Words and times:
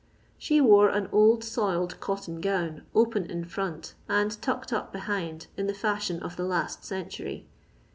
She 0.39 0.59
wore 0.59 0.89
an 0.89 1.09
old 1.11 1.43
soiled 1.43 1.99
cotton 1.99 2.41
gown, 2.41 2.87
open 2.95 3.29
in 3.29 3.45
front, 3.45 3.93
and 4.09 4.31
tucked 4.41 4.73
up 4.73 4.91
behind 4.91 5.45
in 5.55 5.67
the 5.67 5.73
fiuhion 5.75 6.21
of 6.23 6.37
the 6.37 6.43
last 6.43 6.83
century. 6.83 7.45